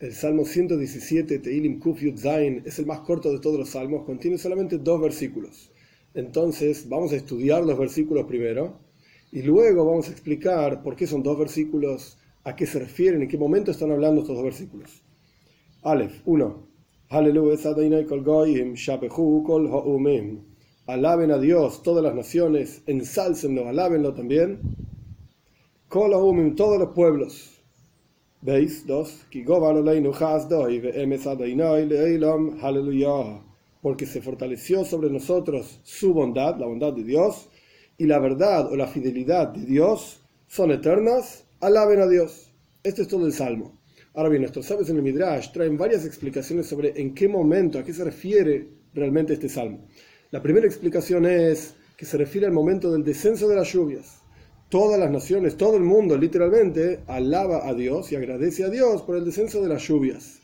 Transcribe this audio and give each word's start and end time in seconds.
El 0.00 0.14
Salmo 0.14 0.46
117, 0.46 1.40
Teilim 1.40 1.78
Kuf 1.78 2.00
Yud 2.00 2.16
Zain, 2.16 2.62
es 2.64 2.78
el 2.78 2.86
más 2.86 3.00
corto 3.00 3.30
de 3.30 3.38
todos 3.38 3.58
los 3.58 3.68
salmos, 3.68 4.06
contiene 4.06 4.38
solamente 4.38 4.78
dos 4.78 4.98
versículos. 4.98 5.70
Entonces, 6.14 6.88
vamos 6.88 7.12
a 7.12 7.16
estudiar 7.16 7.62
los 7.64 7.78
versículos 7.78 8.24
primero 8.24 8.80
y 9.30 9.42
luego 9.42 9.84
vamos 9.84 10.08
a 10.08 10.12
explicar 10.12 10.82
por 10.82 10.96
qué 10.96 11.06
son 11.06 11.22
dos 11.22 11.38
versículos, 11.38 12.16
a 12.44 12.56
qué 12.56 12.64
se 12.64 12.78
refieren, 12.78 13.20
en 13.20 13.28
qué 13.28 13.36
momento 13.36 13.72
están 13.72 13.90
hablando 13.90 14.22
estos 14.22 14.36
dos 14.36 14.44
versículos. 14.44 15.02
Aleph 15.82 16.22
1. 16.24 16.66
Alaben 20.86 21.30
a 21.30 21.38
Dios 21.38 21.82
todas 21.82 22.02
las 22.02 22.14
naciones, 22.14 22.82
ensálcenlo, 22.86 23.68
alábenlo 23.68 24.14
también. 24.14 24.60
Kol 25.88 26.54
todos 26.56 26.78
los 26.78 26.94
pueblos. 26.94 27.59
¿Veis? 28.42 28.86
Dos. 28.86 29.26
Porque 33.82 34.06
se 34.06 34.22
fortaleció 34.22 34.84
sobre 34.84 35.10
nosotros 35.10 35.80
su 35.82 36.14
bondad, 36.14 36.56
la 36.58 36.66
bondad 36.66 36.94
de 36.94 37.04
Dios, 37.04 37.50
y 37.98 38.06
la 38.06 38.18
verdad 38.18 38.72
o 38.72 38.76
la 38.76 38.86
fidelidad 38.86 39.48
de 39.48 39.66
Dios 39.66 40.22
son 40.48 40.70
eternas. 40.70 41.44
Alaben 41.60 42.00
a 42.00 42.06
Dios. 42.06 42.50
Este 42.82 43.02
es 43.02 43.08
todo 43.08 43.26
el 43.26 43.34
salmo. 43.34 43.78
Ahora 44.14 44.30
bien, 44.30 44.40
nuestros 44.40 44.64
sabios 44.64 44.88
en 44.88 44.96
el 44.96 45.02
Midrash 45.02 45.52
traen 45.52 45.76
varias 45.76 46.06
explicaciones 46.06 46.66
sobre 46.66 46.98
en 46.98 47.14
qué 47.14 47.28
momento, 47.28 47.78
a 47.78 47.84
qué 47.84 47.92
se 47.92 48.04
refiere 48.04 48.68
realmente 48.94 49.34
este 49.34 49.50
salmo. 49.50 49.86
La 50.30 50.42
primera 50.42 50.66
explicación 50.66 51.26
es 51.26 51.74
que 51.94 52.06
se 52.06 52.16
refiere 52.16 52.46
al 52.46 52.54
momento 52.54 52.90
del 52.90 53.04
descenso 53.04 53.46
de 53.48 53.56
las 53.56 53.70
lluvias. 53.70 54.19
Todas 54.70 55.00
las 55.00 55.10
naciones, 55.10 55.56
todo 55.56 55.76
el 55.76 55.82
mundo 55.82 56.16
literalmente 56.16 57.00
alaba 57.08 57.68
a 57.68 57.74
Dios 57.74 58.12
y 58.12 58.16
agradece 58.16 58.62
a 58.62 58.70
Dios 58.70 59.02
por 59.02 59.16
el 59.16 59.24
descenso 59.24 59.60
de 59.60 59.68
las 59.68 59.82
lluvias. 59.82 60.38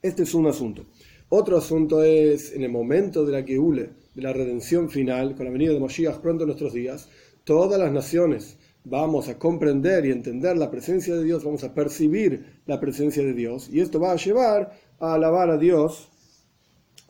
Este 0.00 0.22
es 0.22 0.32
un 0.32 0.46
asunto. 0.46 0.86
Otro 1.28 1.58
asunto 1.58 2.02
es 2.02 2.54
en 2.54 2.62
el 2.62 2.70
momento 2.70 3.26
de 3.26 3.32
la 3.32 3.42
Geule, 3.42 3.90
de 4.14 4.22
la 4.22 4.32
redención 4.32 4.88
final, 4.88 5.36
con 5.36 5.44
la 5.44 5.52
venida 5.52 5.74
de 5.74 5.78
Moshiach 5.78 6.20
pronto 6.20 6.44
en 6.44 6.48
nuestros 6.48 6.72
días, 6.72 7.10
todas 7.44 7.78
las 7.78 7.92
naciones 7.92 8.56
vamos 8.84 9.28
a 9.28 9.38
comprender 9.38 10.06
y 10.06 10.12
entender 10.12 10.56
la 10.56 10.70
presencia 10.70 11.14
de 11.14 11.22
Dios, 11.22 11.44
vamos 11.44 11.62
a 11.62 11.74
percibir 11.74 12.62
la 12.64 12.80
presencia 12.80 13.22
de 13.22 13.34
Dios, 13.34 13.68
y 13.70 13.80
esto 13.80 14.00
va 14.00 14.12
a 14.12 14.16
llevar 14.16 14.72
a 14.98 15.12
alabar 15.12 15.50
a 15.50 15.58
Dios 15.58 16.08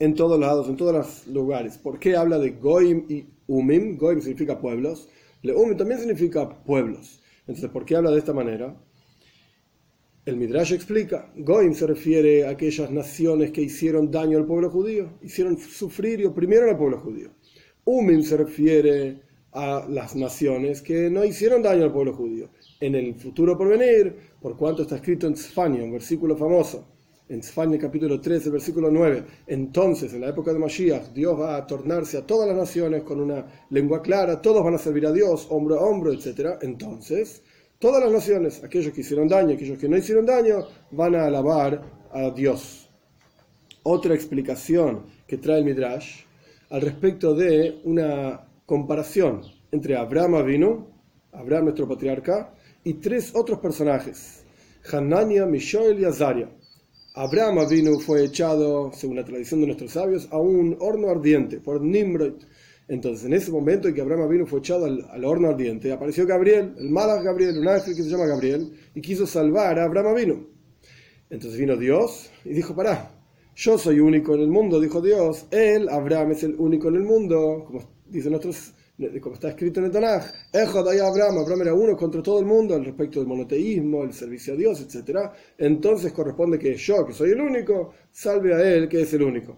en 0.01 0.15
todos 0.17 0.41
lados, 0.41 0.69
en 0.69 0.77
todos 0.77 0.93
los 0.93 1.27
lugares. 1.29 1.79
¿Por 1.79 2.01
qué 2.01 2.17
habla 2.17 2.41
de 2.41 2.51
Goim 2.51 3.05
y 3.09 3.27
Umim? 3.47 3.97
Goim 3.97 4.21
significa 4.21 4.59
pueblos, 4.59 5.09
Leumim 5.43 5.77
también 5.77 6.01
significa 6.01 6.63
pueblos. 6.65 7.21
Entonces, 7.41 7.71
¿por 7.71 7.85
qué 7.85 7.97
habla 7.97 8.11
de 8.11 8.19
esta 8.19 8.33
manera? 8.33 8.77
El 10.27 10.37
Midrash 10.37 10.73
explica, 10.73 11.33
Goim 11.35 11.73
se 11.73 11.87
refiere 11.87 12.47
a 12.47 12.51
aquellas 12.51 12.91
naciones 12.91 13.51
que 13.51 13.63
hicieron 13.63 14.11
daño 14.11 14.37
al 14.39 14.47
pueblo 14.47 14.71
judío, 14.71 15.19
hicieron 15.23 15.57
sufrir 15.59 16.21
y 16.21 16.27
oprimieron 16.27 16.69
al 16.69 16.77
pueblo 16.77 17.01
judío. 17.01 17.31
Umim 17.85 18.23
se 18.23 18.37
refiere 18.37 19.23
a 19.53 19.87
las 19.89 20.15
naciones 20.15 20.83
que 20.83 21.11
no 21.11 21.25
hicieron 21.25 21.63
daño 21.63 21.85
al 21.85 21.93
pueblo 21.93 22.13
judío. 22.13 22.51
En 22.79 22.95
el 22.95 23.15
futuro 23.15 23.57
por 23.57 23.69
venir, 23.69 24.15
por 24.41 24.57
cuanto 24.57 24.83
está 24.83 24.97
escrito 24.97 25.27
en 25.27 25.35
Tzfania, 25.35 25.83
un 25.83 25.93
versículo 25.93 26.37
famoso, 26.37 26.87
en 27.31 27.41
Tzfania 27.41 27.78
capítulo 27.78 28.20
13, 28.20 28.50
versículo 28.50 28.91
9, 28.91 29.25
entonces 29.47 30.12
en 30.12 30.23
la 30.23 30.31
época 30.31 30.53
de 30.53 30.59
Mashiach 30.59 31.12
Dios 31.12 31.39
va 31.39 31.56
a 31.56 31.64
tornarse 31.64 32.19
a 32.19 32.27
todas 32.27 32.48
las 32.48 32.56
naciones 32.56 33.05
con 33.05 33.20
una 33.20 33.47
lengua 33.70 34.03
clara, 34.03 34.42
todos 34.42 34.64
van 34.64 34.75
a 34.75 34.78
servir 34.78 35.06
a 35.06 35.12
Dios, 35.12 35.47
hombro 35.48 35.78
a 35.78 35.83
hombro, 35.84 36.12
etc. 36.12 36.59
Entonces, 36.61 37.42
todas 37.78 38.03
las 38.03 38.11
naciones, 38.11 38.64
aquellos 38.64 38.92
que 38.92 39.03
hicieron 39.03 39.28
daño, 39.28 39.55
aquellos 39.55 39.78
que 39.78 39.89
no 39.89 39.97
hicieron 39.97 40.27
daño, 40.27 40.67
van 40.91 41.14
a 41.14 41.27
alabar 41.27 41.81
a 42.12 42.31
Dios. 42.31 42.91
Otra 43.84 44.12
explicación 44.12 45.05
que 45.28 45.38
trae 45.38 45.59
el 45.59 45.65
Midrash 45.65 46.25
al 46.71 46.81
respecto 46.81 47.32
de 47.32 47.81
una 47.84 48.44
comparación 48.66 49.43
entre 49.71 49.97
Abraham 49.97 50.44
vino, 50.44 50.88
Abraham 51.31 51.65
nuestro 51.66 51.87
patriarca, 51.87 52.53
y 52.82 52.94
tres 52.94 53.32
otros 53.37 53.60
personajes, 53.60 54.44
Hanania, 54.93 55.47
Mishael 55.47 56.00
y 56.00 56.05
Azaria. 56.05 56.50
Abraham 57.20 57.69
vino 57.69 57.98
fue 57.98 58.25
echado, 58.25 58.91
según 58.94 59.16
la 59.16 59.25
tradición 59.26 59.60
de 59.60 59.66
nuestros 59.66 59.91
sabios, 59.91 60.26
a 60.31 60.38
un 60.38 60.75
horno 60.81 61.10
ardiente 61.10 61.60
por 61.60 61.82
Nimrod. 61.82 62.32
Entonces, 62.88 63.26
en 63.26 63.34
ese 63.34 63.53
momento 63.53 63.88
en 63.88 63.94
que 63.94 64.00
Abraham 64.00 64.26
vino 64.31 64.47
fue 64.47 64.60
echado 64.60 64.86
al, 64.86 65.25
horno 65.26 65.50
ardiente, 65.50 65.92
apareció 65.92 66.26
Gabriel, 66.26 66.75
el 66.78 66.88
malach 66.88 67.22
Gabriel, 67.22 67.58
un 67.58 67.69
ángel 67.69 67.94
que 67.94 68.04
se 68.04 68.08
llama 68.08 68.25
Gabriel, 68.25 68.72
y 68.94 69.03
quiso 69.03 69.26
salvar 69.26 69.78
a 69.78 69.84
Abraham 69.84 70.14
vino. 70.14 70.47
Entonces 71.28 71.60
vino 71.60 71.76
Dios 71.76 72.31
y 72.42 72.54
dijo, 72.54 72.75
pará, 72.75 73.10
yo 73.54 73.76
soy 73.76 74.00
único 74.00 74.34
en 74.34 74.41
el 74.41 74.48
mundo, 74.48 74.81
dijo 74.81 75.02
Dios, 75.02 75.44
él, 75.50 75.91
Abraham, 75.91 76.31
es 76.31 76.42
el 76.42 76.54
único 76.54 76.88
en 76.88 76.94
el 76.94 77.02
mundo, 77.02 77.64
como 77.66 77.82
dicen 78.06 78.31
nuestros, 78.31 78.72
como 79.21 79.34
está 79.34 79.49
escrito 79.49 79.81
en 79.81 79.87
el 79.87 79.93
Tanaj, 79.93 80.25
Abraham, 80.53 81.38
Abraham 81.38 81.62
era 81.62 81.75
uno 81.75 81.97
contra 81.97 82.22
todo 82.22 82.41
el 82.41 82.47
mundo 82.47 82.75
al 82.75 82.84
respecto 82.84 83.19
del 83.21 83.28
monoteísmo, 83.28 84.05
el 84.05 84.12
servicio 84.12 84.55
a 84.55 84.56
Dios, 84.56 84.81
etc. 84.81 85.31
Entonces 85.56 86.12
corresponde 86.12 86.59
que 86.59 86.75
yo, 86.75 87.06
que 87.06 87.12
soy 87.12 87.31
el 87.31 87.41
único, 87.41 87.93
salve 88.11 88.55
a 88.55 88.62
él, 88.62 88.88
que 88.88 89.03
es 89.03 89.15
el 89.15 89.22
único. 89.22 89.56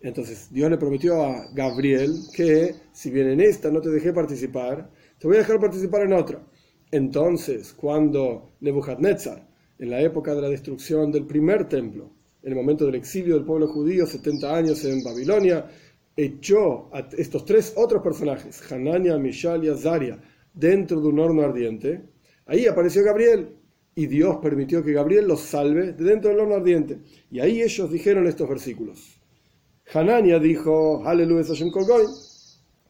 Entonces 0.00 0.48
Dios 0.52 0.70
le 0.70 0.78
prometió 0.78 1.24
a 1.24 1.46
Gabriel 1.52 2.12
que 2.36 2.74
si 2.92 3.10
bien 3.10 3.28
en 3.28 3.40
esta 3.40 3.70
no 3.70 3.80
te 3.80 3.90
dejé 3.90 4.12
participar, 4.12 4.90
te 5.18 5.26
voy 5.26 5.36
a 5.36 5.40
dejar 5.40 5.58
participar 5.58 6.02
en 6.02 6.12
otra. 6.12 6.44
Entonces, 6.90 7.72
cuando 7.72 8.52
Nebuchadnezzar, 8.60 9.48
en 9.78 9.90
la 9.90 10.00
época 10.00 10.34
de 10.34 10.42
la 10.42 10.48
destrucción 10.48 11.10
del 11.10 11.26
primer 11.26 11.68
templo, 11.68 12.12
en 12.42 12.50
el 12.50 12.56
momento 12.56 12.84
del 12.84 12.96
exilio 12.96 13.34
del 13.34 13.44
pueblo 13.44 13.66
judío, 13.66 14.06
70 14.06 14.54
años 14.54 14.84
en 14.84 15.02
Babilonia, 15.02 15.66
echó 16.16 16.88
a 16.92 17.08
estos 17.16 17.44
tres 17.44 17.72
otros 17.76 18.02
personajes, 18.02 18.60
Hanania, 18.70 19.18
Mishal 19.18 19.64
y 19.64 19.68
Azaria, 19.68 20.20
dentro 20.52 21.00
de 21.00 21.08
un 21.08 21.18
horno 21.18 21.42
ardiente, 21.42 22.02
ahí 22.46 22.66
apareció 22.66 23.02
Gabriel 23.02 23.56
y 23.94 24.06
Dios 24.06 24.38
permitió 24.42 24.82
que 24.82 24.92
Gabriel 24.92 25.26
los 25.26 25.40
salve 25.40 25.92
de 25.92 26.04
dentro 26.04 26.30
del 26.30 26.40
horno 26.40 26.56
ardiente. 26.56 26.98
Y 27.30 27.40
ahí 27.40 27.62
ellos 27.62 27.90
dijeron 27.90 28.26
estos 28.26 28.48
versículos. 28.48 29.20
Hanania 29.92 30.38
dijo, 30.38 31.02
Aleluya 31.04 31.44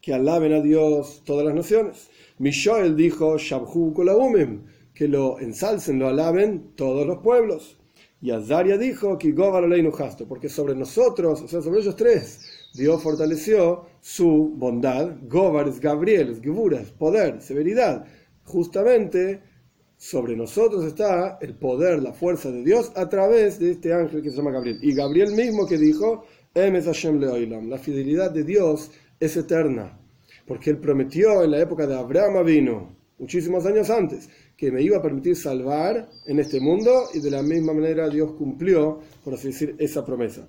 que 0.00 0.12
alaben 0.12 0.52
a 0.52 0.60
Dios 0.60 1.22
todas 1.24 1.46
las 1.46 1.54
naciones. 1.54 2.08
Mishael 2.38 2.94
dijo, 2.94 3.38
Shabhu 3.38 3.94
Kolaumim, 3.94 4.64
que 4.92 5.08
lo 5.08 5.38
ensalcen, 5.40 5.98
lo 5.98 6.08
alaben 6.08 6.72
todos 6.76 7.06
los 7.06 7.18
pueblos. 7.18 7.78
Y 8.20 8.30
Azaria 8.30 8.78
dijo, 8.78 9.18
que 9.18 9.34
porque 10.28 10.48
sobre 10.48 10.74
nosotros, 10.74 11.42
o 11.42 11.48
sea, 11.48 11.60
sobre 11.60 11.80
ellos 11.80 11.96
tres, 11.96 12.40
Dios 12.74 13.00
fortaleció 13.04 13.84
su 14.00 14.52
bondad, 14.56 15.16
Gobar 15.28 15.68
es 15.68 15.78
Gabriel, 15.78 16.40
Geburas, 16.42 16.90
poder, 16.90 17.40
severidad. 17.40 18.04
Justamente 18.42 19.42
sobre 19.96 20.34
nosotros 20.34 20.84
está 20.84 21.38
el 21.40 21.54
poder, 21.54 22.02
la 22.02 22.12
fuerza 22.12 22.50
de 22.50 22.64
Dios 22.64 22.90
a 22.96 23.08
través 23.08 23.60
de 23.60 23.70
este 23.70 23.94
ángel 23.94 24.22
que 24.22 24.30
se 24.30 24.38
llama 24.38 24.50
Gabriel. 24.50 24.80
Y 24.82 24.92
Gabriel 24.92 25.36
mismo 25.36 25.68
que 25.68 25.78
dijo, 25.78 26.24
la 26.52 27.78
fidelidad 27.78 28.32
de 28.32 28.42
Dios 28.42 28.90
es 29.20 29.36
eterna, 29.36 29.96
porque 30.44 30.70
él 30.70 30.78
prometió 30.78 31.44
en 31.44 31.52
la 31.52 31.60
época 31.60 31.86
de 31.86 31.96
Abraham 31.96 32.44
vino, 32.44 32.96
muchísimos 33.20 33.64
años 33.66 33.88
antes, 33.88 34.28
que 34.56 34.72
me 34.72 34.82
iba 34.82 34.96
a 34.96 35.02
permitir 35.02 35.36
salvar 35.36 36.08
en 36.26 36.40
este 36.40 36.58
mundo 36.58 37.04
y 37.14 37.20
de 37.20 37.30
la 37.30 37.42
misma 37.42 37.72
manera 37.72 38.08
Dios 38.08 38.32
cumplió, 38.32 38.98
por 39.22 39.34
así 39.34 39.48
decir, 39.48 39.76
esa 39.78 40.04
promesa. 40.04 40.48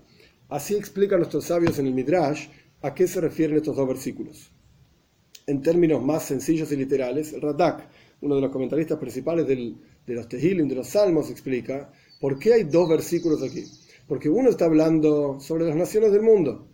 Así 0.50 0.76
explican 0.76 1.20
nuestros 1.20 1.46
sabios 1.46 1.80
en 1.80 1.88
el 1.88 1.94
Midrash 1.94 2.48
a 2.82 2.94
qué 2.94 3.08
se 3.08 3.22
refieren 3.22 3.58
estos 3.58 3.76
dos 3.76 3.88
versículos. 3.88 4.52
En 5.48 5.62
términos 5.62 6.04
más 6.04 6.24
sencillos 6.24 6.72
y 6.72 6.76
literales, 6.76 7.40
Radak, 7.40 7.88
uno 8.22 8.36
de 8.36 8.42
los 8.42 8.52
comentaristas 8.52 8.98
principales 8.98 9.48
de 9.48 9.76
los 10.14 10.28
Tehilim, 10.28 10.68
de 10.68 10.76
los 10.76 10.88
Salmos, 10.88 11.30
explica 11.30 11.92
por 12.20 12.40
qué 12.40 12.54
hay 12.54 12.64
dos 12.64 12.90
versículos 12.90 13.44
aquí. 13.44 13.64
Porque 14.08 14.30
uno 14.30 14.50
está 14.50 14.66
hablando 14.66 15.40
sobre 15.40 15.66
las 15.66 15.76
naciones 15.76 16.12
del 16.12 16.22
mundo, 16.22 16.68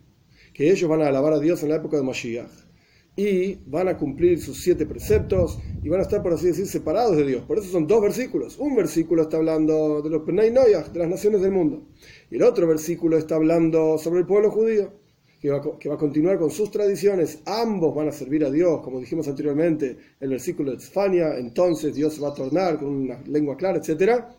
que 0.52 0.70
ellos 0.70 0.88
van 0.88 1.02
a 1.02 1.08
alabar 1.08 1.32
a 1.32 1.40
Dios 1.40 1.62
en 1.62 1.70
la 1.70 1.76
época 1.76 1.96
de 1.96 2.02
Mashiach 2.02 2.71
y 3.14 3.56
van 3.66 3.88
a 3.88 3.96
cumplir 3.96 4.40
sus 4.40 4.62
siete 4.62 4.86
preceptos 4.86 5.58
y 5.82 5.88
van 5.88 6.00
a 6.00 6.04
estar, 6.04 6.22
por 6.22 6.32
así 6.32 6.46
decir, 6.46 6.66
separados 6.66 7.16
de 7.16 7.26
Dios. 7.26 7.42
Por 7.44 7.58
eso 7.58 7.70
son 7.70 7.86
dos 7.86 8.00
versículos. 8.00 8.58
Un 8.58 8.74
versículo 8.74 9.22
está 9.22 9.36
hablando 9.36 10.00
de 10.00 10.08
los 10.08 10.22
Penay 10.22 10.50
de 10.50 10.98
las 10.98 11.08
naciones 11.08 11.42
del 11.42 11.52
mundo. 11.52 11.88
Y 12.30 12.36
el 12.36 12.42
otro 12.42 12.66
versículo 12.66 13.18
está 13.18 13.36
hablando 13.36 13.98
sobre 13.98 14.20
el 14.20 14.26
pueblo 14.26 14.50
judío, 14.50 14.92
que 15.40 15.50
va, 15.50 15.58
a 15.58 15.98
continuar 15.98 16.38
con 16.38 16.50
sus 16.50 16.70
tradiciones. 16.70 17.40
Ambos 17.44 17.94
van 17.94 18.08
a 18.08 18.12
servir 18.12 18.44
a 18.44 18.50
Dios, 18.50 18.80
como 18.80 19.00
dijimos 19.00 19.28
anteriormente, 19.28 19.98
el 20.20 20.30
versículo 20.30 20.70
de 20.70 20.78
Esfania. 20.78 21.36
Entonces 21.36 21.94
Dios 21.94 22.22
va 22.22 22.28
a 22.28 22.34
tornar 22.34 22.78
con 22.78 22.88
una 22.88 23.20
lengua 23.26 23.56
clara, 23.56 23.78
etcétera, 23.78 24.34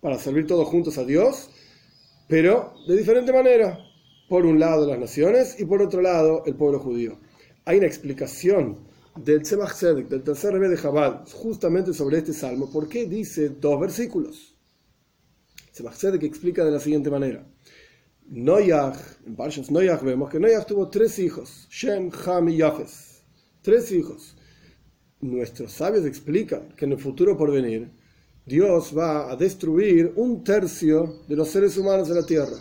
para 0.00 0.18
servir 0.18 0.46
todos 0.46 0.66
juntos 0.68 0.96
a 0.96 1.04
Dios, 1.04 1.50
pero 2.28 2.72
de 2.88 2.96
diferente 2.96 3.32
manera. 3.32 3.78
Por 4.28 4.44
un 4.44 4.58
lado 4.58 4.88
las 4.88 4.98
naciones 4.98 5.60
y 5.60 5.66
por 5.66 5.80
otro 5.80 6.02
lado 6.02 6.42
el 6.46 6.56
pueblo 6.56 6.80
judío 6.80 7.16
hay 7.66 7.78
una 7.78 7.86
explicación 7.88 8.78
del 9.16 9.42
Tzemach 9.42 9.74
Tzedek, 9.74 10.08
del 10.08 10.22
tercer 10.22 10.52
rebe 10.52 10.68
de 10.68 10.76
Jabal, 10.76 11.24
justamente 11.32 11.92
sobre 11.92 12.18
este 12.18 12.32
salmo. 12.32 12.70
¿Por 12.70 12.88
qué 12.88 13.06
dice 13.06 13.48
dos 13.48 13.80
versículos? 13.80 14.56
Se 15.72 15.84
que 16.18 16.26
explica 16.26 16.64
de 16.64 16.70
la 16.70 16.80
siguiente 16.80 17.10
manera. 17.10 17.44
Noyach, 18.28 18.96
en 19.26 19.34
Parshas 19.34 19.70
Noyach 19.70 20.02
vemos 20.02 20.30
que 20.30 20.38
Noyach 20.38 20.66
tuvo 20.66 20.88
tres 20.88 21.18
hijos, 21.18 21.66
Shem, 21.68 22.10
Ham 22.24 22.48
y 22.48 22.58
Yafes. 22.58 23.22
Tres 23.62 23.90
hijos. 23.90 24.36
Nuestros 25.20 25.72
sabios 25.72 26.06
explican 26.06 26.68
que 26.76 26.84
en 26.84 26.92
el 26.92 26.98
futuro 26.98 27.36
por 27.36 27.50
venir, 27.50 27.90
Dios 28.46 28.96
va 28.96 29.30
a 29.30 29.36
destruir 29.36 30.12
un 30.14 30.44
tercio 30.44 31.24
de 31.26 31.34
los 31.34 31.48
seres 31.48 31.76
humanos 31.76 32.08
de 32.08 32.14
la 32.14 32.24
tierra. 32.24 32.56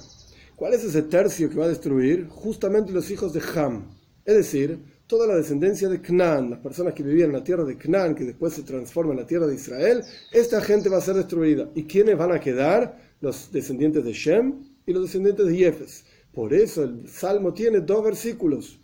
¿Cuál 0.55 0.73
es 0.73 0.83
ese 0.83 1.03
tercio 1.03 1.49
que 1.49 1.57
va 1.57 1.65
a 1.65 1.69
destruir? 1.69 2.27
Justamente 2.27 2.91
los 2.91 3.11
hijos 3.11 3.33
de 3.33 3.41
Ham. 3.55 3.95
Es 4.25 4.35
decir, 4.35 4.94
toda 5.07 5.27
la 5.27 5.35
descendencia 5.35 5.87
de 5.87 6.01
Canaán, 6.01 6.49
las 6.49 6.59
personas 6.59 6.93
que 6.93 7.03
vivían 7.03 7.29
en 7.29 7.35
la 7.35 7.43
tierra 7.43 7.63
de 7.63 7.77
Canaán, 7.77 8.15
que 8.15 8.23
después 8.23 8.53
se 8.53 8.63
transforma 8.63 9.13
en 9.13 9.19
la 9.19 9.27
tierra 9.27 9.45
de 9.45 9.55
Israel, 9.55 10.03
esta 10.31 10.61
gente 10.61 10.89
va 10.89 10.97
a 10.97 11.01
ser 11.01 11.15
destruida. 11.15 11.69
¿Y 11.75 11.83
quiénes 11.83 12.17
van 12.17 12.31
a 12.31 12.39
quedar? 12.39 13.15
Los 13.21 13.51
descendientes 13.51 14.03
de 14.03 14.13
Shem 14.13 14.63
y 14.85 14.93
los 14.93 15.03
descendientes 15.03 15.45
de 15.45 15.55
Jefes. 15.55 16.05
Por 16.33 16.53
eso 16.53 16.83
el 16.83 17.07
Salmo 17.07 17.53
tiene 17.53 17.81
dos 17.81 18.03
versículos. 18.03 18.79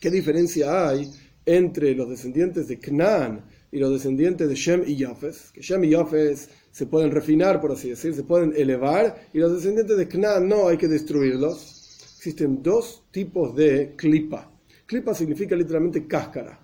¿Qué 0.00 0.10
diferencia 0.10 0.88
hay 0.88 1.10
entre 1.44 1.94
los 1.94 2.08
descendientes 2.08 2.68
de 2.68 2.78
Canaán 2.78 3.44
y 3.70 3.78
los 3.78 3.92
descendientes 3.92 4.48
de 4.48 4.54
Shem 4.54 4.84
y 4.86 4.96
Jafes? 4.96 5.50
Que 5.52 5.60
Shem 5.60 5.84
y 5.84 5.92
Jafes 5.92 6.48
se 6.70 6.86
pueden 6.86 7.10
refinar, 7.10 7.60
por 7.60 7.72
así 7.72 7.90
decir, 7.90 8.14
se 8.14 8.22
pueden 8.22 8.54
elevar, 8.56 9.28
y 9.32 9.38
los 9.38 9.52
descendientes 9.52 9.96
de 9.96 10.08
Canaán 10.08 10.48
no, 10.48 10.68
hay 10.68 10.78
que 10.78 10.88
destruirlos. 10.88 11.98
Existen 12.16 12.62
dos 12.62 13.04
tipos 13.10 13.54
de 13.54 13.94
clipa. 13.96 14.51
Clipa 14.86 15.14
significa 15.14 15.56
literalmente 15.56 16.06
cáscara. 16.06 16.58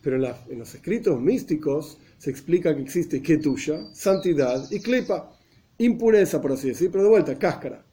Pero 0.00 0.16
en, 0.16 0.58
los 0.58 0.74
escritos 0.74 1.20
místicos 1.20 1.98
se 2.18 2.30
explica 2.30 2.74
que 2.74 2.82
existe 2.82 3.22
ketusha, 3.22 3.94
santidad, 3.94 4.70
y 4.70 4.80
clipa, 4.80 5.30
impureza, 5.78 6.40
por 6.40 6.52
así 6.52 6.68
decir, 6.68 6.90
pero 6.90 7.04
de 7.04 7.10
vuelta, 7.10 7.38
cáscara 7.38 7.84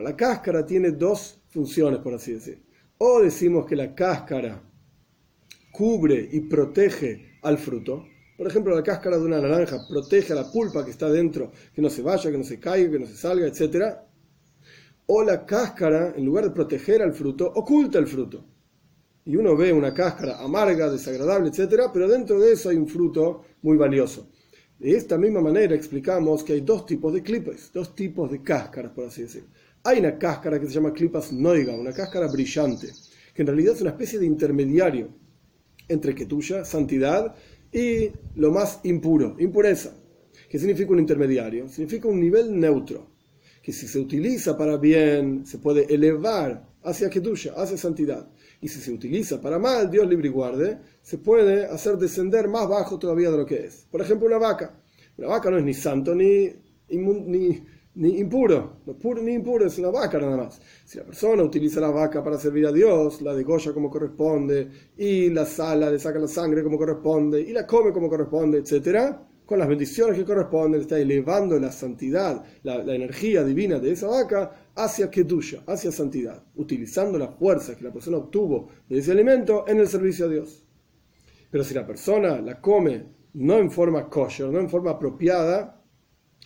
la 0.00 0.16
cáscara 0.16 0.64
tiene 0.64 0.92
dos 0.92 1.40
funciones, 1.50 2.00
por 2.00 2.14
así 2.14 2.32
decir. 2.32 2.62
O 2.98 3.20
decimos 3.20 3.66
que 3.66 3.76
la 3.76 3.94
cáscara 3.94 4.62
cubre 5.70 6.28
y 6.32 6.40
protege 6.40 7.38
al 7.42 7.58
fruto. 7.58 8.06
Por 8.36 8.46
ejemplo, 8.46 8.74
la 8.74 8.82
cáscara 8.82 9.18
de 9.18 9.24
una 9.24 9.40
naranja 9.40 9.78
protege 9.88 10.32
a 10.32 10.36
la 10.36 10.50
pulpa 10.50 10.84
que 10.84 10.90
está 10.90 11.10
dentro, 11.10 11.52
que 11.74 11.82
no 11.82 11.90
se 11.90 12.02
vaya, 12.02 12.30
que 12.30 12.38
no 12.38 12.44
se 12.44 12.58
caiga, 12.58 12.92
que 12.92 12.98
no 12.98 13.06
se 13.06 13.16
salga, 13.16 13.46
etc. 13.46 13.98
O 15.06 15.22
la 15.22 15.44
cáscara, 15.44 16.14
en 16.16 16.24
lugar 16.24 16.44
de 16.44 16.50
proteger 16.50 17.02
al 17.02 17.12
fruto, 17.12 17.52
oculta 17.54 17.98
el 17.98 18.06
fruto. 18.06 18.44
Y 19.24 19.36
uno 19.36 19.56
ve 19.56 19.72
una 19.72 19.94
cáscara 19.94 20.38
amarga, 20.40 20.90
desagradable, 20.90 21.50
etc. 21.50 21.90
Pero 21.92 22.08
dentro 22.08 22.40
de 22.40 22.52
eso 22.52 22.70
hay 22.70 22.76
un 22.76 22.88
fruto 22.88 23.44
muy 23.62 23.76
valioso. 23.76 24.28
De 24.78 24.96
esta 24.96 25.16
misma 25.16 25.40
manera 25.40 25.76
explicamos 25.76 26.42
que 26.42 26.54
hay 26.54 26.60
dos 26.60 26.86
tipos 26.86 27.14
de 27.14 27.22
clipes, 27.22 27.70
dos 27.72 27.94
tipos 27.94 28.30
de 28.30 28.42
cáscaras, 28.42 28.92
por 28.92 29.04
así 29.04 29.22
decir. 29.22 29.44
Hay 29.84 30.00
una 30.00 30.18
cáscara 30.18 30.58
que 30.58 30.66
se 30.66 30.72
llama 30.72 30.92
Clipas 30.92 31.32
Noiga, 31.32 31.72
una 31.74 31.92
cáscara 31.92 32.26
brillante, 32.26 32.88
que 33.32 33.42
en 33.42 33.46
realidad 33.46 33.74
es 33.74 33.80
una 33.80 33.90
especie 33.90 34.18
de 34.18 34.26
intermediario 34.26 35.08
entre 35.88 36.14
Ketuya, 36.14 36.64
santidad, 36.64 37.34
y 37.72 38.10
lo 38.34 38.50
más 38.50 38.80
impuro, 38.82 39.36
impureza. 39.38 39.94
¿Qué 40.48 40.58
significa 40.58 40.92
un 40.92 41.00
intermediario? 41.00 41.68
Significa 41.68 42.08
un 42.08 42.20
nivel 42.20 42.58
neutro, 42.58 43.08
que 43.62 43.72
si 43.72 43.86
se 43.86 43.98
utiliza 43.98 44.58
para 44.58 44.76
bien, 44.76 45.46
se 45.46 45.58
puede 45.58 45.92
elevar 45.94 46.68
hacia 46.82 47.08
Ketuya, 47.08 47.54
hacia 47.56 47.76
santidad. 47.76 48.28
Y 48.62 48.68
si 48.68 48.80
se 48.80 48.92
utiliza 48.92 49.40
para 49.40 49.58
mal, 49.58 49.90
Dios 49.90 50.06
libre 50.06 50.28
y 50.28 50.30
guarde, 50.30 50.78
se 51.02 51.18
puede 51.18 51.66
hacer 51.66 51.98
descender 51.98 52.48
más 52.48 52.68
bajo 52.68 52.96
todavía 52.96 53.30
de 53.30 53.36
lo 53.36 53.44
que 53.44 53.66
es. 53.66 53.86
Por 53.90 54.00
ejemplo, 54.00 54.28
una 54.28 54.38
vaca. 54.38 54.80
Una 55.18 55.28
vaca 55.28 55.50
no 55.50 55.58
es 55.58 55.64
ni 55.64 55.74
santo 55.74 56.14
ni, 56.14 56.48
ni 56.88 58.18
impuro, 58.18 58.76
no 58.86 58.94
puro 58.94 59.20
ni 59.20 59.32
impuro, 59.32 59.66
es 59.66 59.78
una 59.78 59.90
vaca 59.90 60.18
nada 60.18 60.36
más. 60.36 60.60
Si 60.84 60.96
la 60.96 61.04
persona 61.04 61.42
utiliza 61.42 61.80
la 61.80 61.90
vaca 61.90 62.22
para 62.22 62.38
servir 62.38 62.66
a 62.66 62.72
Dios, 62.72 63.20
la 63.20 63.34
degolla 63.34 63.72
como 63.72 63.90
corresponde, 63.90 64.70
y 64.96 65.28
la 65.30 65.44
sala, 65.44 65.90
le 65.90 65.98
saca 65.98 66.20
la 66.20 66.28
sangre 66.28 66.62
como 66.62 66.78
corresponde, 66.78 67.40
y 67.40 67.52
la 67.52 67.66
come 67.66 67.92
como 67.92 68.08
corresponde, 68.08 68.58
etc., 68.58 69.16
con 69.46 69.58
las 69.58 69.68
bendiciones 69.68 70.16
que 70.16 70.24
corresponden, 70.24 70.80
está 70.80 70.98
elevando 70.98 71.58
la 71.58 71.72
santidad, 71.72 72.44
la, 72.62 72.76
energía 72.94 73.44
divina 73.44 73.78
de 73.78 73.92
esa 73.92 74.08
vaca 74.08 74.70
hacia 74.74 75.10
Kedusha, 75.10 75.62
hacia 75.66 75.92
santidad, 75.92 76.42
utilizando 76.56 77.18
la 77.18 77.28
fuerza 77.28 77.76
que 77.76 77.84
la 77.84 77.92
persona 77.92 78.18
obtuvo 78.18 78.68
de 78.88 78.98
ese 78.98 79.12
alimento 79.12 79.64
en 79.66 79.80
el 79.80 79.88
servicio 79.88 80.26
a 80.26 80.28
Dios. 80.28 80.64
Pero 81.50 81.64
si 81.64 81.74
la 81.74 81.86
persona 81.86 82.40
la 82.40 82.60
come 82.60 83.04
no 83.34 83.58
en 83.58 83.70
forma 83.70 84.08
kosher, 84.08 84.48
no 84.48 84.60
en 84.60 84.70
forma 84.70 84.92
apropiada, 84.92 85.82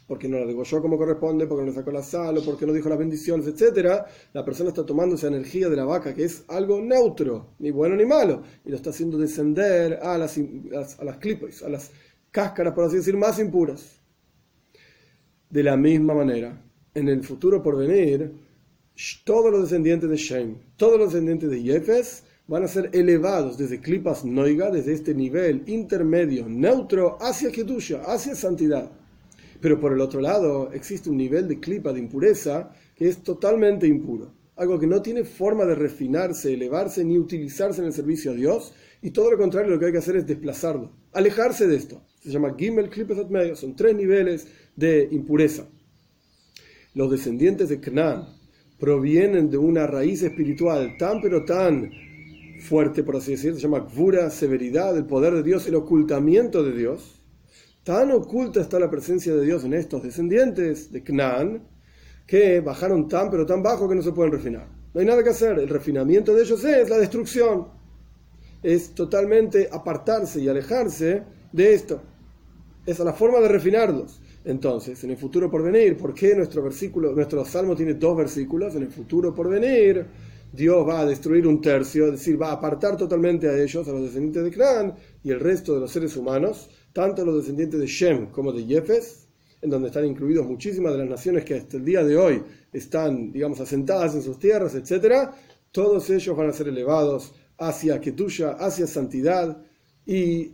porque 0.06 0.28
no 0.28 0.38
la 0.38 0.46
degolló 0.46 0.81
como 0.81 0.96
corresponde, 0.96 1.46
porque 1.46 1.62
no 1.62 1.70
le 1.70 1.75
sacó 1.75 1.90
la 1.90 2.02
sal 2.02 2.38
o 2.38 2.44
porque 2.44 2.64
no 2.64 2.72
dijo 2.72 2.88
las 2.88 2.99
bendiciones, 2.99 3.46
etcétera, 3.46 4.06
la 4.32 4.44
persona 4.44 4.70
está 4.70 4.87
tomando 4.87 5.16
esa 5.16 5.26
energía 5.26 5.69
de 5.69 5.76
la 5.76 5.84
vaca, 5.84 6.14
que 6.14 6.25
es 6.25 6.44
algo 6.49 6.81
neutro, 6.81 7.54
ni 7.58 7.70
bueno 7.70 7.96
ni 7.96 8.06
malo, 8.06 8.42
y 8.64 8.70
lo 8.70 8.76
está 8.76 8.90
haciendo 8.90 9.19
descender 9.19 9.99
a 10.02 10.16
las, 10.16 10.38
a 10.99 11.04
las 11.04 11.16
clipes, 11.19 11.62
a 11.62 11.69
las 11.69 11.90
cáscaras, 12.37 12.75
por 12.75 12.85
así 12.85 12.97
decir, 12.97 13.17
más 13.17 13.38
impuras. 13.38 13.99
De 15.49 15.62
la 15.62 15.75
misma 15.75 16.12
manera, 16.12 16.62
en 16.94 17.09
el 17.09 17.25
futuro 17.25 17.62
por 17.62 17.79
venir, 17.79 18.31
todos 19.25 19.50
los 19.50 19.62
descendientes 19.62 20.11
de 20.11 20.17
Shem, 20.19 20.56
todos 20.77 20.99
los 20.99 21.12
descendientes 21.15 21.49
de 21.49 21.62
Yefes, 21.62 22.25
van 22.47 22.62
a 22.65 22.69
ser 22.69 22.91
elevados 22.93 23.56
desde 23.56 23.81
clipas 23.81 24.23
noiga, 24.23 24.71
desde 24.71 24.93
este 24.93 25.15
nivel 25.15 25.62
intermedio, 25.67 26.47
neutro, 26.47 27.17
hacia 27.23 27.50
Kedusha, 27.50 28.03
hacia 28.03 28.35
santidad. 28.35 28.91
Pero 29.62 29.81
por 29.81 29.94
el 29.94 30.03
otro 30.03 30.21
lado, 30.21 30.71
existe 30.75 31.09
un 31.09 31.17
nivel 31.17 31.49
de 31.49 31.59
clipa 31.59 31.94
de 31.94 32.00
impureza 32.00 32.71
que 32.94 33.09
es 33.09 33.23
totalmente 33.23 33.87
impuro. 33.87 34.35
Algo 34.56 34.79
que 34.79 34.87
no 34.87 35.00
tiene 35.00 35.25
forma 35.25 35.65
de 35.65 35.75
refinarse, 35.75 36.53
elevarse 36.53 37.03
ni 37.03 37.17
utilizarse 37.17 37.81
en 37.81 37.87
el 37.87 37.94
servicio 37.94 38.33
a 38.33 38.35
Dios. 38.35 38.75
Y 39.00 39.11
todo 39.11 39.31
lo 39.31 39.38
contrario, 39.38 39.71
lo 39.71 39.79
que 39.79 39.87
hay 39.87 39.93
que 39.93 40.05
hacer 40.05 40.17
es 40.17 40.27
desplazarlo, 40.27 40.93
alejarse 41.15 41.67
de 41.67 41.77
esto. 41.77 42.03
Se 42.26 42.32
llama 42.32 42.55
Gimel 42.58 42.90
Klipet 42.90 43.28
medio. 43.28 43.55
Son 43.56 43.76
tres 43.76 43.94
niveles 43.94 44.49
de 44.75 45.08
impureza. 45.12 45.67
Los 46.94 47.11
descendientes 47.11 47.69
de 47.69 47.81
Canaán 47.81 48.26
provienen 48.78 49.50
de 49.50 49.58
una 49.58 49.87
raíz 49.87 50.23
espiritual 50.23 50.96
tan 50.99 51.20
pero 51.20 51.44
tan 51.44 51.90
fuerte, 52.61 53.02
por 53.02 53.17
así 53.17 53.32
decirlo, 53.32 53.56
se 53.56 53.62
llama 53.62 53.81
Gvura, 53.81 54.28
severidad, 54.31 54.96
el 54.96 55.05
poder 55.05 55.34
de 55.34 55.43
Dios, 55.43 55.67
el 55.67 55.76
ocultamiento 55.76 56.62
de 56.62 56.73
Dios 56.73 57.16
Tan 57.87 58.11
oculta 58.11 58.61
está 58.61 58.80
la 58.80 58.90
presencia 58.90 59.33
de 59.33 59.45
Dios 59.45 59.62
en 59.62 59.73
estos 59.73 60.02
descendientes 60.02 60.90
de 60.90 61.04
Canaán 61.04 61.62
que 62.26 62.59
bajaron 62.59 63.06
tan 63.06 63.30
pero 63.30 63.47
tan 63.47 63.62
bajo 63.62 63.88
que 63.88 63.95
no 63.95 64.02
se 64.02 64.11
pueden 64.11 64.33
refinar. 64.33 64.66
No 64.92 64.99
hay 64.99 65.06
nada 65.06 65.23
que 65.23 65.30
hacer. 65.30 65.56
El 65.61 65.68
refinamiento 65.68 66.35
de 66.35 66.42
ellos 66.42 66.64
es 66.64 66.90
la 66.90 66.99
destrucción. 66.99 67.68
Es 68.61 68.92
totalmente 68.92 69.68
apartarse 69.71 70.40
y 70.40 70.49
alejarse 70.49 71.23
de 71.52 71.75
esto. 71.75 72.02
Es 72.87 73.00
la 73.00 73.12
forma 73.12 73.40
de 73.40 73.49
refinarlos. 73.49 74.21
Entonces, 74.45 75.02
en 75.02 75.11
el 75.11 75.16
futuro 75.16 75.50
por 75.50 75.61
venir, 75.61 75.97
¿por 75.97 76.14
qué 76.14 76.37
nuestro 76.37 76.62
versículo, 76.62 77.12
nuestro 77.12 77.45
salmo 77.45 77.75
tiene 77.75 77.95
dos 77.95 78.16
versículos? 78.16 78.76
En 78.76 78.83
el 78.83 78.90
futuro 78.90 79.35
por 79.35 79.49
venir, 79.49 80.07
Dios 80.52 80.87
va 80.87 81.00
a 81.00 81.05
destruir 81.05 81.49
un 81.49 81.61
tercio, 81.61 82.07
es 82.07 82.12
decir, 82.12 82.40
va 82.40 82.50
a 82.50 82.52
apartar 82.52 82.97
totalmente 82.97 83.49
a 83.49 83.61
ellos, 83.61 83.88
a 83.88 83.90
los 83.90 84.02
descendientes 84.02 84.45
de 84.45 84.50
Canaán 84.52 84.95
y 85.25 85.33
el 85.33 85.40
resto 85.40 85.75
de 85.75 85.81
los 85.81 85.90
seres 85.90 86.16
humanos, 86.16 86.71
tanto 86.93 87.25
los 87.25 87.38
descendientes 87.38 87.81
de 87.81 87.87
Shem 87.88 88.26
como 88.26 88.52
de 88.52 88.64
Jefes, 88.64 89.26
en 89.61 89.71
donde 89.71 89.88
están 89.88 90.05
incluidos 90.05 90.47
muchísimas 90.47 90.93
de 90.93 90.99
las 90.99 91.09
naciones 91.09 91.45
que 91.45 91.55
hasta 91.55 91.78
el 91.78 91.85
día 91.85 92.05
de 92.05 92.16
hoy 92.16 92.40
están, 92.73 93.33
digamos, 93.33 93.59
asentadas 93.59 94.14
en 94.14 94.23
sus 94.23 94.38
tierras, 94.38 94.76
etc., 94.76 95.31
todos 95.73 96.09
ellos 96.09 96.37
van 96.37 96.50
a 96.50 96.52
ser 96.52 96.69
elevados 96.69 97.35
hacia 97.59 98.00
Ketusha, 98.00 98.52
hacia 98.52 98.87
santidad, 98.87 99.61
y 100.07 100.52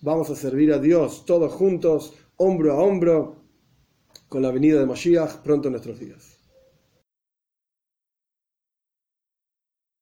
vamos 0.00 0.30
a 0.30 0.36
servir 0.36 0.72
a 0.72 0.78
Dios 0.78 1.24
todos 1.24 1.52
juntos, 1.52 2.14
hombro 2.36 2.72
a 2.72 2.82
hombro, 2.82 3.36
con 4.28 4.42
la 4.42 4.50
venida 4.50 4.78
de 4.80 4.86
Mashiach 4.86 5.42
pronto 5.42 5.68
en 5.68 5.72
nuestros 5.72 5.98
días. 5.98 6.39